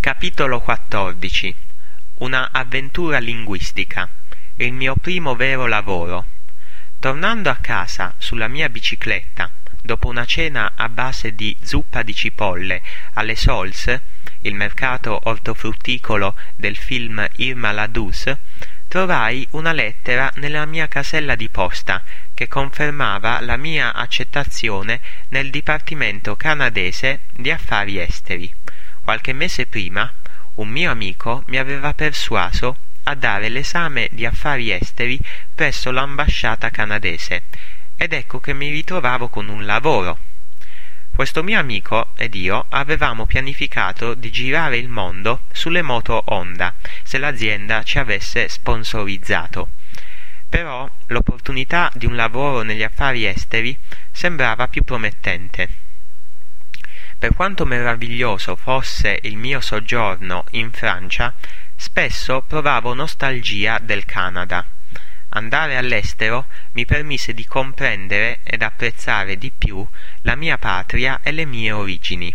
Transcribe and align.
Capitolo 0.00 0.60
14 0.60 1.54
Una 2.20 2.48
avventura 2.52 3.18
linguistica. 3.18 4.08
Il 4.56 4.72
mio 4.72 4.94
primo 4.96 5.36
vero 5.36 5.66
lavoro. 5.66 6.24
Tornando 6.98 7.50
a 7.50 7.56
casa 7.56 8.14
sulla 8.16 8.48
mia 8.48 8.70
bicicletta, 8.70 9.50
dopo 9.82 10.08
una 10.08 10.24
cena 10.24 10.72
a 10.74 10.88
base 10.88 11.34
di 11.34 11.54
zuppa 11.60 12.02
di 12.02 12.14
cipolle 12.14 12.80
alle 13.12 13.36
Sols, 13.36 14.00
il 14.40 14.54
mercato 14.54 15.20
ortofrutticolo 15.24 16.34
del 16.56 16.76
film 16.76 17.22
Irma 17.36 17.70
la 17.72 17.86
Dus, 17.86 18.34
trovai 18.88 19.46
una 19.50 19.72
lettera 19.72 20.32
nella 20.36 20.64
mia 20.64 20.88
casella 20.88 21.34
di 21.34 21.50
posta 21.50 22.02
che 22.32 22.48
confermava 22.48 23.42
la 23.42 23.58
mia 23.58 23.92
accettazione 23.92 24.98
nel 25.28 25.50
Dipartimento 25.50 26.36
canadese 26.36 27.20
di 27.32 27.50
affari 27.50 27.98
esteri. 27.98 28.50
Qualche 29.10 29.32
mese 29.32 29.66
prima 29.66 30.08
un 30.54 30.68
mio 30.68 30.88
amico 30.88 31.42
mi 31.48 31.56
aveva 31.56 31.94
persuaso 31.94 32.76
a 33.02 33.16
dare 33.16 33.48
l'esame 33.48 34.08
di 34.12 34.24
affari 34.24 34.70
esteri 34.70 35.18
presso 35.52 35.90
l'ambasciata 35.90 36.70
canadese 36.70 37.42
ed 37.96 38.12
ecco 38.12 38.38
che 38.38 38.52
mi 38.52 38.70
ritrovavo 38.70 39.28
con 39.28 39.48
un 39.48 39.66
lavoro. 39.66 40.16
Questo 41.12 41.42
mio 41.42 41.58
amico 41.58 42.12
ed 42.14 42.36
io 42.36 42.66
avevamo 42.68 43.26
pianificato 43.26 44.14
di 44.14 44.30
girare 44.30 44.76
il 44.76 44.88
mondo 44.88 45.40
sulle 45.50 45.82
moto 45.82 46.22
Honda 46.26 46.76
se 47.02 47.18
l'azienda 47.18 47.82
ci 47.82 47.98
avesse 47.98 48.48
sponsorizzato. 48.48 49.70
Però 50.48 50.88
l'opportunità 51.06 51.90
di 51.94 52.06
un 52.06 52.14
lavoro 52.14 52.62
negli 52.62 52.84
affari 52.84 53.26
esteri 53.26 53.76
sembrava 54.12 54.68
più 54.68 54.84
promettente. 54.84 55.89
Per 57.20 57.34
quanto 57.34 57.66
meraviglioso 57.66 58.56
fosse 58.56 59.18
il 59.24 59.36
mio 59.36 59.60
soggiorno 59.60 60.46
in 60.52 60.72
Francia, 60.72 61.34
spesso 61.76 62.40
provavo 62.40 62.94
nostalgia 62.94 63.78
del 63.78 64.06
Canada. 64.06 64.66
Andare 65.28 65.76
all'estero 65.76 66.46
mi 66.72 66.86
permise 66.86 67.34
di 67.34 67.44
comprendere 67.44 68.38
ed 68.42 68.62
apprezzare 68.62 69.36
di 69.36 69.50
più 69.50 69.86
la 70.22 70.34
mia 70.34 70.56
patria 70.56 71.20
e 71.22 71.32
le 71.32 71.44
mie 71.44 71.72
origini. 71.72 72.34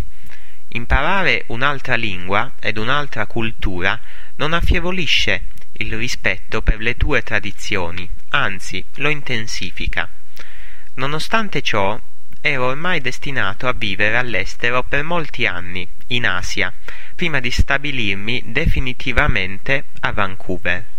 Imparare 0.67 1.45
un'altra 1.47 1.95
lingua 1.95 2.51
ed 2.59 2.77
un'altra 2.77 3.25
cultura 3.25 3.99
non 4.35 4.53
affievolisce 4.53 5.45
il 5.77 5.97
rispetto 5.97 6.61
per 6.61 6.79
le 6.79 6.95
tue 6.95 7.23
tradizioni, 7.23 8.07
anzi 8.29 8.85
lo 8.97 9.09
intensifica. 9.09 10.07
Nonostante 10.93 11.63
ciò, 11.63 11.99
ero 12.47 12.67
ormai 12.67 13.01
destinato 13.01 13.67
a 13.67 13.73
vivere 13.73 14.17
all'estero 14.17 14.83
per 14.83 15.01
molti 15.01 15.47
anni, 15.47 15.87
in 16.09 16.27
Asia, 16.27 16.71
prima 17.15 17.39
di 17.39 17.49
stabilirmi 17.49 18.43
definitivamente 18.45 19.85
a 20.01 20.11
Vancouver. 20.11 20.94